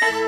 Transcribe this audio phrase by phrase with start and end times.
[0.00, 0.22] Bye.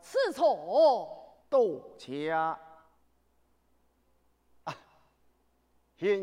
[0.00, 2.58] 此错多恰
[4.64, 4.74] 啊，
[5.96, 6.20] 献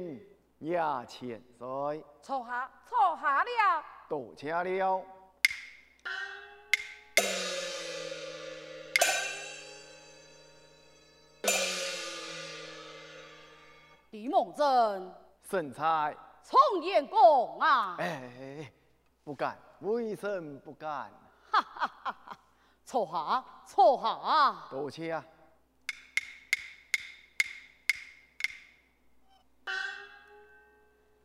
[0.62, 5.04] 衙千岁，错下错下了，多恰了。
[14.12, 17.98] 李梦真，胜才，从严公啊！
[18.00, 18.72] 哎，
[19.26, 21.12] 不敢，微臣不敢。
[23.04, 23.64] 哈哈哈哈。
[23.66, 24.70] 坐下，坐下。
[24.70, 25.26] 多谢啊！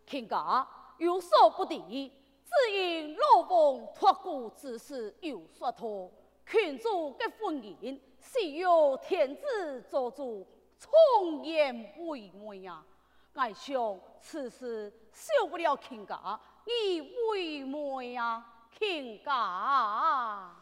[0.06, 0.66] 卿家
[0.98, 2.12] 有所不敌，
[2.44, 6.10] 只因老翁托孤之事有所托，
[6.46, 10.44] 群主的婚姻是由天子做主，
[10.76, 12.82] 从严为媒呀。
[13.34, 18.44] 爱想此事受不了卿家，你为媒呀，
[18.76, 20.56] 卿家。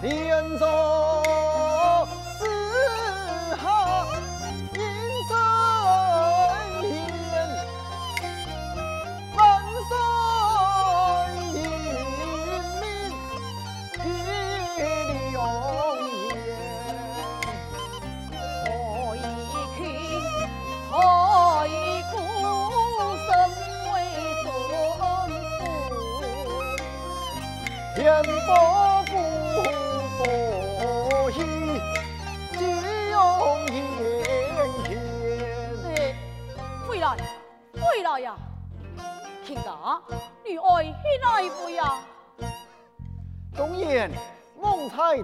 [0.00, 1.17] 天中。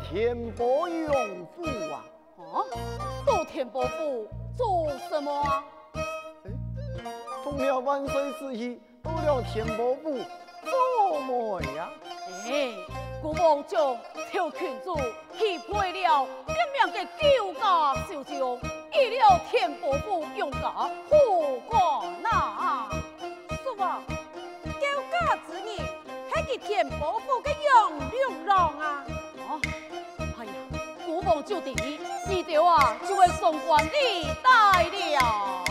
[0.01, 2.05] 田伯勇府啊！
[2.39, 2.65] 啊，
[3.27, 5.65] 到田伯府做什么啊？
[5.95, 6.51] 哎，
[7.45, 10.19] 奉了万岁旨意，到了田伯府
[10.65, 11.91] 做么呀？
[12.47, 12.73] 哎，
[13.23, 13.97] 国王将
[14.31, 14.97] 调群主
[15.37, 18.59] 去配了点名的九家小将，
[18.93, 22.89] 移了田伯府用家护国那。
[26.55, 29.05] 还给田伯府的杨六郎啊？
[31.25, 31.75] 王就地，
[32.29, 35.65] 你爹啊就会送官礼带了。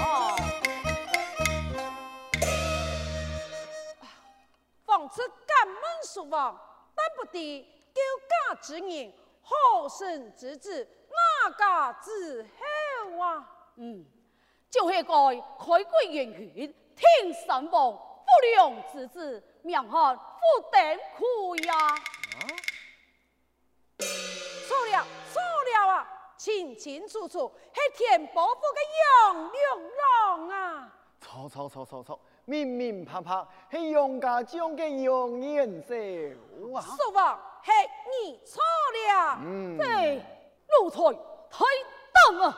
[4.86, 6.60] 奉此赣门叔王，
[6.94, 7.62] 但不得
[7.94, 13.50] 九家之人，何生之子，哪家之后啊？
[13.76, 14.06] 嗯，
[14.70, 15.80] 就是该开国
[16.10, 17.98] 元勋，天神王
[18.42, 21.96] 良之子，名汉不登科呀。
[24.68, 25.06] 错了。
[25.64, 26.08] 了啊，
[26.38, 29.60] 清清楚楚，是田伯父的杨六
[29.98, 30.94] 郎啊！
[31.20, 35.96] 错错错错错，明明白白，是杨家将的杨延寿
[36.74, 36.82] 啊！
[36.82, 37.72] 叔王，是
[38.12, 39.40] 你错了。
[39.42, 40.22] 嗯，对，
[40.82, 41.14] 奴才
[41.50, 41.66] 太
[42.14, 42.56] 当啊！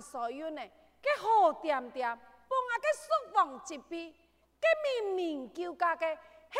[0.00, 0.62] 所有呢，
[1.02, 2.08] 佢好点点，
[2.48, 4.14] 帮我嘅叔王接臂，
[4.60, 6.58] 佢明明叫家嘅系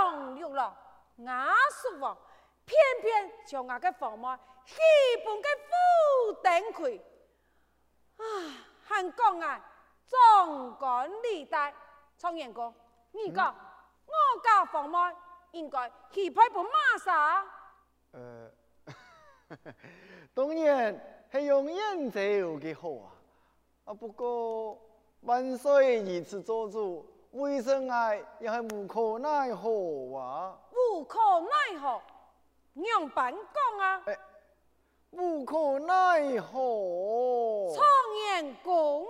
[0.00, 0.76] 杨玉郎，
[1.16, 1.24] 我
[1.70, 2.16] 叔王
[2.64, 4.74] 偏偏将我嘅房门基
[5.24, 8.24] 本嘅 phủ 顶开，啊，
[8.84, 9.60] 还讲啊，
[10.08, 11.72] 壮观离大，
[12.16, 12.72] 苍艳哥，
[13.12, 13.58] 你讲、嗯、
[14.06, 15.16] 我家房门
[15.52, 16.70] 应该气派不马
[17.04, 17.44] 啥？
[18.12, 18.50] 呃。
[20.34, 22.20] 当然系用烟酒
[22.58, 23.12] 嘅好啊！
[23.86, 24.78] 啊不过
[25.22, 30.58] 万岁如此做主，为生爱也系无可奈何啊！
[30.72, 32.00] 无可奈何，
[32.74, 34.02] 娘板讲啊！
[34.06, 34.18] 欸、
[35.10, 37.84] 无可奈何，苍
[38.16, 39.04] 言公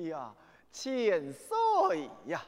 [0.00, 0.32] 呀，
[0.72, 2.42] 千岁呀！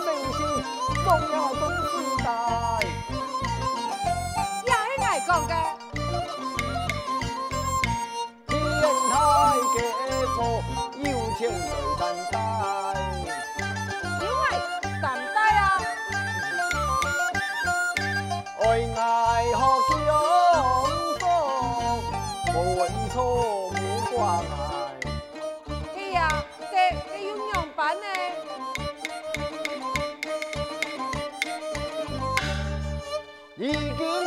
[0.00, 0.38] 诚心，
[1.04, 1.92] 重要总是
[2.24, 2.26] 大。
[4.64, 5.52] 也系我讲嘅，
[8.48, 8.52] 天
[9.10, 9.12] 台
[9.74, 9.76] 嘅
[10.36, 10.38] 货，
[10.98, 11.06] 有
[11.38, 12.00] 钱随身
[12.32, 12.34] 带。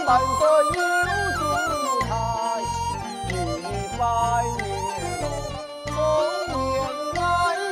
[0.08, 0.80] 经万岁有
[1.36, 1.40] 主
[2.06, 2.08] 台，
[3.28, 3.30] 一
[3.98, 4.02] 百
[4.56, 4.64] 年
[5.20, 5.28] 咯，
[5.86, 5.96] 从
[6.48, 6.56] 年
[7.20, 7.22] 爱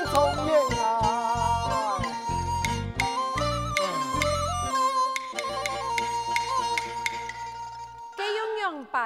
[0.08, 0.14] 从
[0.46, 0.50] 年
[0.82, 0.84] 爱。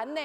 [0.05, 0.19] 呢，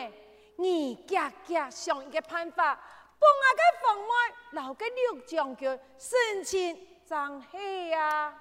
[0.56, 2.74] 你家家想一个办法，
[3.18, 4.08] 帮我个房门
[4.52, 6.74] 留个六将军生前
[7.06, 8.32] 争气呀！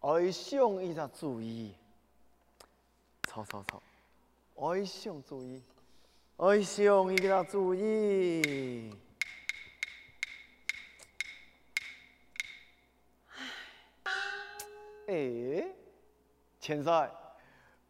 [0.00, 1.76] 我想一个主意，
[3.34, 3.82] 错错错，
[4.54, 5.60] 爱想注意，
[6.36, 8.94] 我想一个注意。
[15.08, 15.66] 哎，
[16.60, 16.92] 千岁。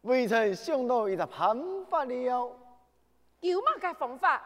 [0.01, 1.55] 微臣想到一个办
[1.91, 2.51] 法了，
[3.41, 4.41] 有嘛个方法？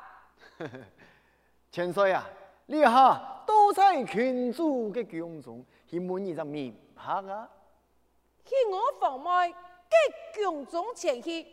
[1.72, 2.29] 千岁啊，
[2.65, 7.50] 你下多在群主嘅宫中，去问一个名牌啊！
[8.44, 9.56] 去我房内
[9.89, 11.46] 嘅宫中前去，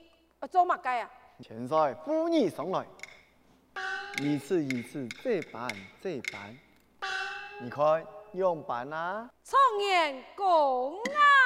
[0.51, 1.11] 做乜嘅啊？
[1.43, 2.87] 千岁，夫你上来，
[4.19, 5.69] 一次一次，这办
[6.03, 6.57] 这办，
[7.61, 9.31] 你看用办啊？
[9.45, 11.46] 创业公啊！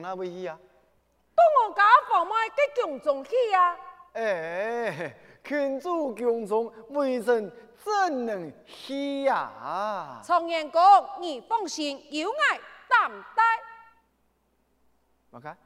[0.00, 0.58] 哪位去啊？
[1.34, 3.76] 到我家房外嘅宫中去啊！
[4.12, 7.50] 哎，群主宫中为甚
[7.82, 10.20] 怎能去啊？
[10.24, 13.42] 常言讲，你放心，有爱担待。
[15.30, 15.56] 我看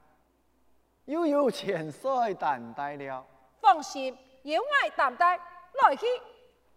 [1.05, 3.27] 又有钱帅担待了。
[3.61, 5.39] 放心，有爱担待，
[5.83, 6.07] 来去。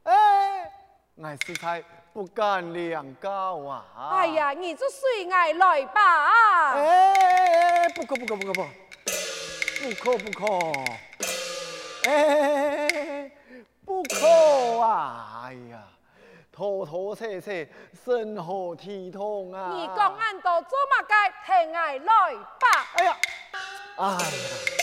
[0.04, 0.72] 哎，
[1.22, 1.82] 俺实在
[2.14, 3.86] 不敢两高啊！
[4.12, 6.74] 哎呀，你就随爱来吧。
[6.74, 8.62] 哎，不可不可不可不，
[9.82, 10.46] 不可不可。
[12.10, 13.32] 哎，
[13.86, 15.44] 不可啊！
[15.46, 15.84] 哎呀，
[16.52, 17.52] 拖拖扯扯，
[18.04, 19.72] 甚好体统啊！
[19.72, 21.32] 你讲俺到做嘛该？
[21.46, 22.88] 听爱来吧。
[22.96, 23.18] 哎呀，
[23.98, 24.81] 哎呀。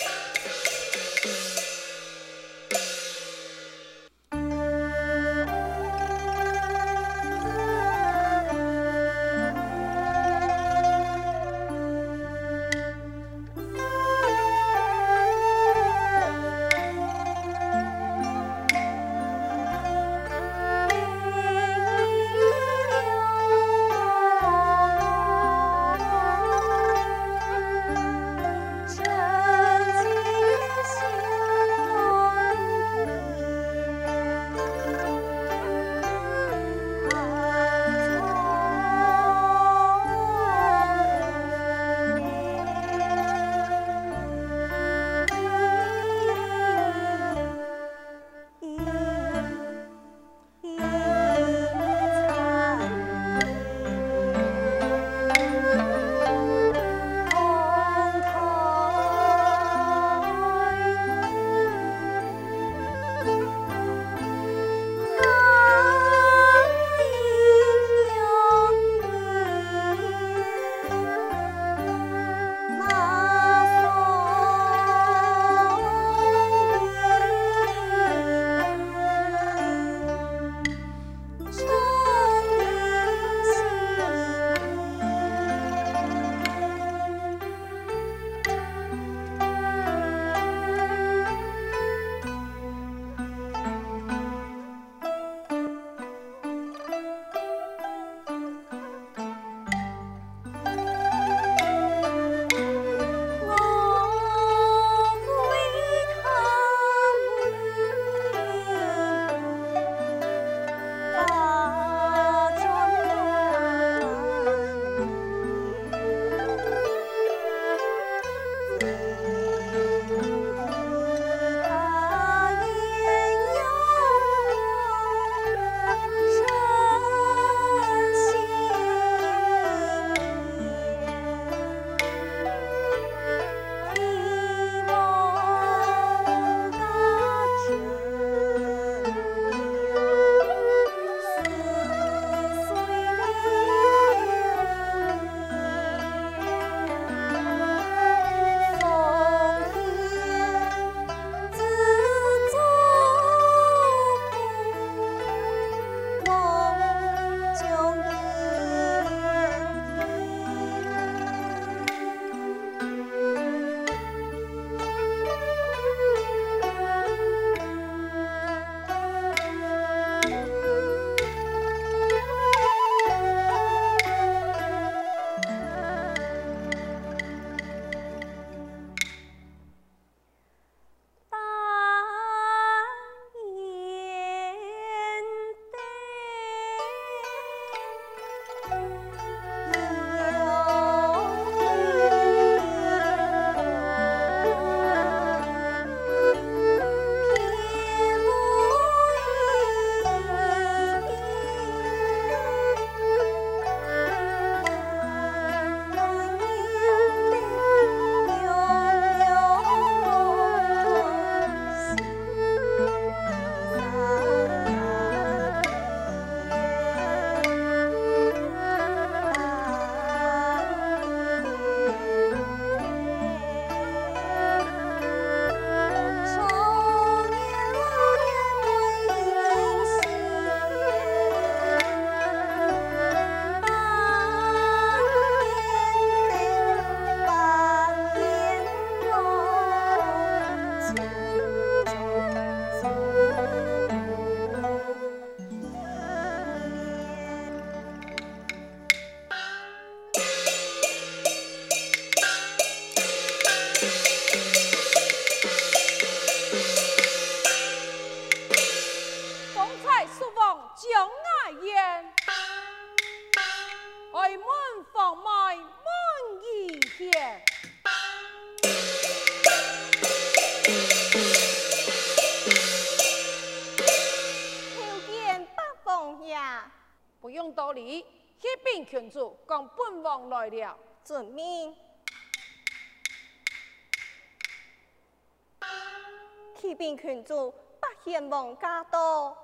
[286.60, 289.36] 启禀群主，八贤王驾到。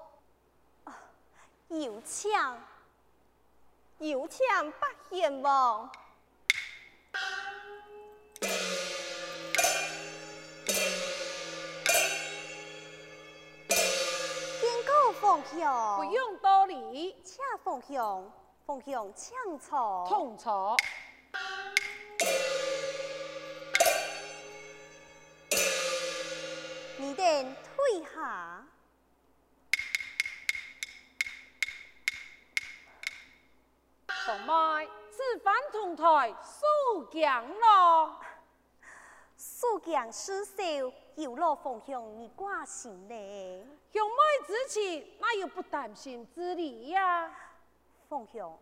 [1.69, 2.33] 有请，
[3.99, 4.45] 有请
[4.81, 5.89] 八贤王。
[14.61, 15.97] 见过凤兄。
[15.97, 18.29] 不用多礼，请凤兄，
[18.67, 20.05] 凤兄请坐。
[20.09, 20.77] 同坐。
[27.15, 28.67] 你等退下。
[34.27, 38.19] 凤妹，此番同台速降咯。
[39.37, 43.65] 速降失手，有劳凤兄你挂心嘞。
[43.93, 47.31] 兄妹之情，哪有不担心之理呀？
[48.09, 48.59] 凤兄，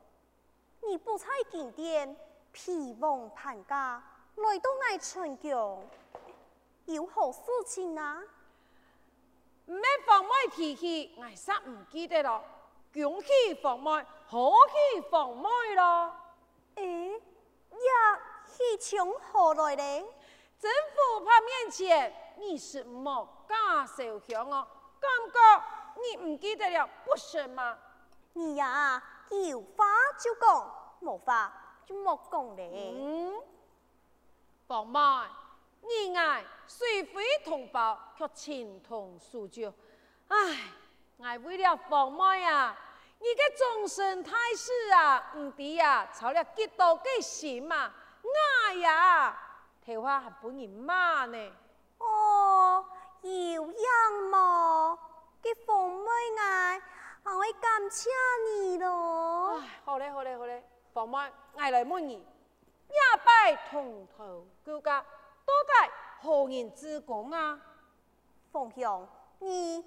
[0.87, 2.15] 你不在金殿，
[2.53, 4.03] 披风攀家，
[4.37, 5.88] 来到我春宫，
[6.85, 8.23] 有何事情啊？
[9.66, 12.42] 唔免凤妹提起，我实唔记得咯。
[12.92, 16.12] 恭喜凤妹，贺喜凤妹咯。
[16.75, 20.07] 诶，呀，喜从何来呢？
[20.59, 24.66] 政府怕面前，你是莫假受降哦。
[25.01, 25.64] 感觉
[25.96, 27.79] 你唔记得了，不是吗？
[28.35, 29.85] 你呀，有话
[30.18, 31.53] 就讲，无话
[31.87, 32.94] 就莫讲嘞。
[32.96, 33.42] 嗯，
[34.68, 35.01] 凤妹，
[35.83, 39.73] 你爱虽非同胞，却情同手足。
[40.29, 40.37] 唉，
[41.18, 42.75] 我为了凤妹啊，
[43.18, 47.92] 你个终身大事啊，唔知啊，操了几多嘅心嘛，
[48.66, 49.38] 哎呀！
[49.85, 51.53] 头发还不人骂呢？
[51.99, 52.85] 哦，
[53.23, 54.99] 有样么？
[55.42, 56.81] 给凤妹爱，
[57.25, 58.09] 我会感谢
[58.49, 59.59] 你咯。
[59.59, 60.64] 唉，好嘞，好嘞，好嘞，
[60.95, 61.18] 凤妹
[61.57, 62.14] 爱来问你，
[62.88, 65.05] 夜拜同头高家，
[65.44, 67.61] 多带何人之功啊？
[68.50, 69.09] 凤兄，
[69.40, 69.85] 你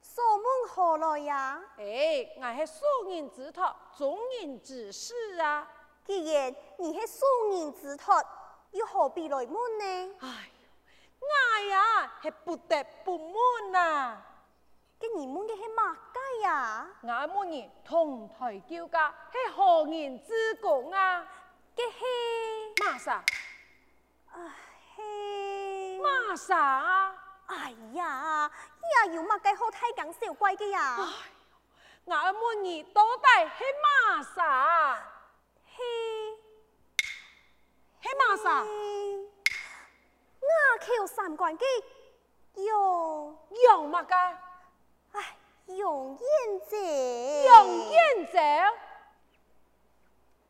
[0.00, 1.62] 所问何来呀？
[1.78, 5.68] 哎，我系素人之托，忠人之事啊。
[6.04, 8.22] 既然你系素人之托。
[8.72, 10.16] 又何必来问呢？
[10.20, 10.50] 哎，
[11.18, 14.20] 我呀是不得不问呐。
[14.98, 16.86] 跟你问嘅系乜解呀？
[17.00, 21.26] 我问你同台叫家系何人之功啊？
[21.74, 23.24] 嘅系马啥？
[24.32, 24.52] 唉，
[26.34, 27.14] 啥啊？
[27.46, 28.50] 哎呀，
[29.06, 30.96] 也有乜解好太讲小怪嘅呀？
[30.98, 31.06] 哎，
[32.06, 33.22] 我问你到底
[33.58, 34.96] 系马啥？
[35.76, 35.82] 系。
[38.02, 38.64] 黑马啥？
[40.40, 41.64] 我求三关机，
[42.54, 44.36] 用用乜嘅？
[45.12, 45.36] 唉，
[45.66, 46.76] 用燕子。
[46.76, 48.38] 用燕子？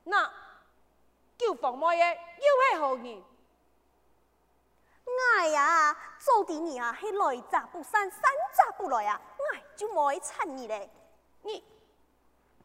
[0.04, 0.32] 那
[1.36, 3.22] 叫凤妹嘅又系何人？
[5.16, 10.90] 我呀，做啲你啊，系来者不善，善者不来啊，我就唔会缠你咧。
[11.42, 11.64] 你，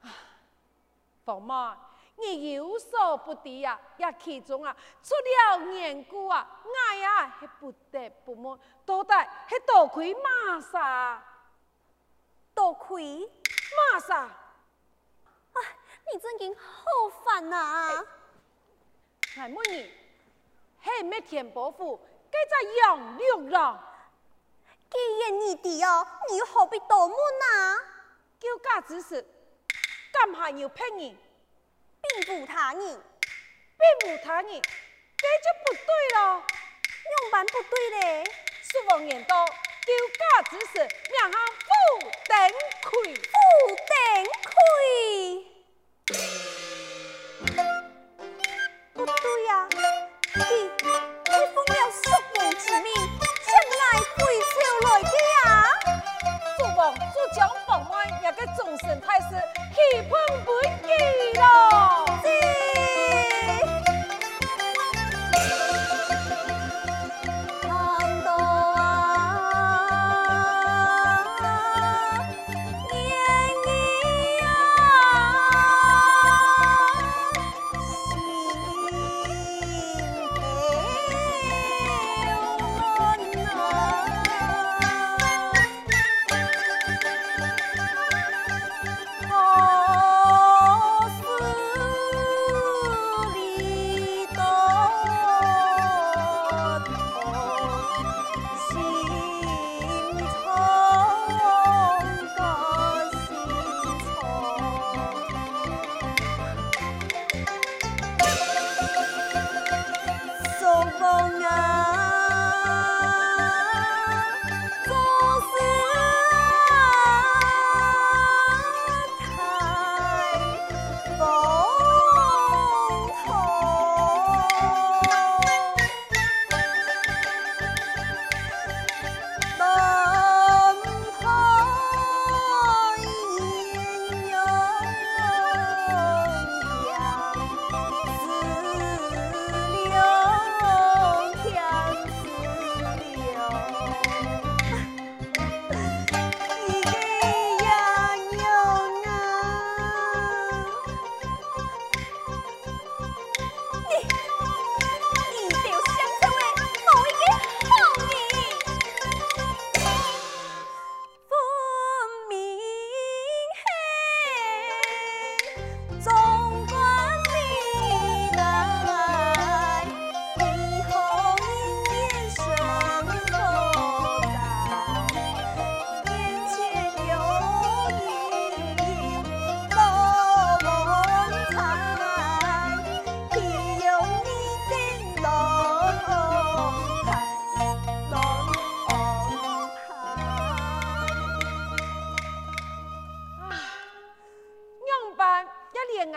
[1.23, 1.77] 宝妈。
[2.17, 9.13] 你有所不知呀，也其中啊出了缘故啊，我呀系不得不问，到底
[9.49, 11.23] 系多亏骂啥？
[12.53, 13.27] 多亏
[13.93, 14.17] 骂啥？
[14.19, 15.57] 啊，
[16.13, 16.63] 你真经好
[17.23, 17.89] 烦啊！
[19.37, 19.91] 我问你，
[20.83, 21.99] 系咩田伯父？
[22.31, 23.87] 该在养绿了？
[24.89, 27.77] 既然你哋哦，你又何必多问啊？
[28.39, 29.25] 叫假之事，
[30.11, 31.17] 干嘛要骗你？
[32.01, 36.19] 并无他人，并无他人，这就不对了。
[36.33, 38.23] 样板不对嘞。
[38.63, 40.79] 书房言道，丢假之事，
[41.19, 41.65] 让他负
[42.27, 42.51] 等
[42.83, 43.29] 亏，负
[43.89, 43.95] 等
[44.45, 44.51] 亏。
[48.93, 49.69] 不对呀、
[52.71, 54.55] 之命，前来回朝
[54.87, 55.43] 来的呀？
[56.57, 59.35] 书房主将房外那个终身大事，
[59.75, 59.77] 气
[60.09, 60.15] 氛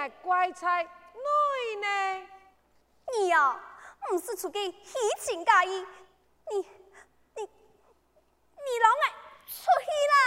[0.04, 1.86] 连爱怪菜女呢？
[3.12, 3.60] 你呀、啊，
[4.08, 5.70] 不是出去虚情假意，
[6.50, 7.48] 你你你
[8.82, 9.08] 老爱
[9.46, 10.20] 出去啦！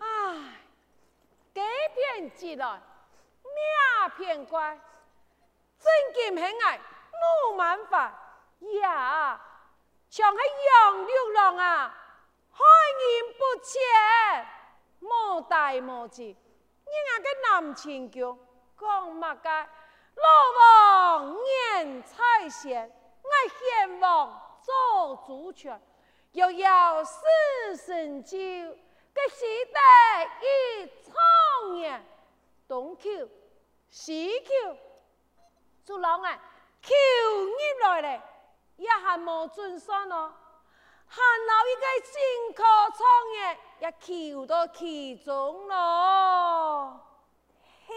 [0.00, 0.04] 唉，
[1.54, 1.62] 这
[1.94, 2.82] 片起来，
[3.42, 4.78] 那片乖，
[5.78, 6.78] 真金很爱
[7.48, 8.12] 怒满法
[8.82, 9.40] 呀，
[10.10, 11.94] 像系杨六郎啊，
[12.52, 13.80] 害人不浅，
[15.08, 16.34] 莫大莫小，你
[17.06, 18.36] 那个男亲舅。
[18.78, 19.66] 讲乜嘅？
[20.16, 20.24] 老
[20.58, 25.80] 王念彩仙，爱献王做主权，
[26.32, 27.20] 又要四
[27.76, 32.02] 神酒，嘅时代一创业，
[32.68, 33.02] 东口
[33.88, 34.76] 西口，
[35.84, 36.38] 做老爱
[36.82, 38.22] 求入来咧，
[38.76, 40.34] 也还冇准算哦。
[41.08, 42.62] 还有一个辛苦
[42.96, 47.00] 创业，也求到其中咯。
[47.86, 47.94] 嘿，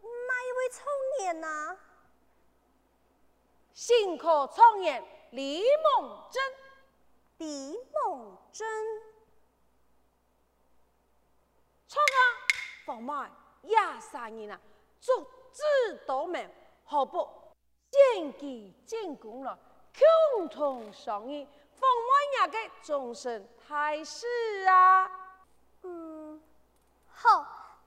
[0.00, 0.86] 哪一位创
[1.20, 1.76] 业呐，
[3.74, 6.42] 辛苦创业李梦珍，
[7.38, 8.66] 李梦珍，
[11.88, 12.18] 创啊，
[12.86, 13.30] 放卖
[13.64, 14.60] 亚三年啊，
[15.00, 16.38] 足智多谋，
[16.84, 17.28] 何不？
[17.90, 19.58] 见机进攻了，
[19.98, 24.26] 共同商议，放卖亚个终身大事
[24.68, 25.10] 啊？
[25.82, 26.42] 嗯，
[27.08, 27.44] 好，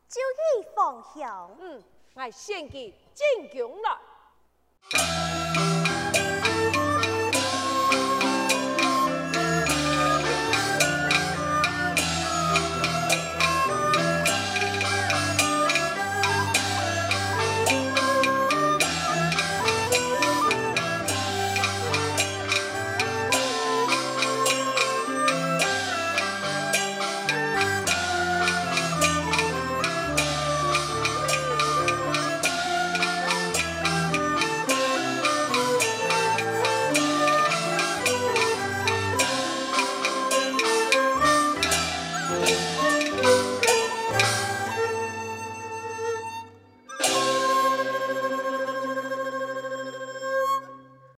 [0.07, 0.21] 就
[0.59, 1.49] 以方向。
[1.59, 1.83] 嗯。
[2.17, 3.99] 我献给进宫了。